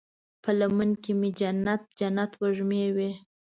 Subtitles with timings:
[0.43, 3.11] په لمن کې مې جنت، جنت وږمې وی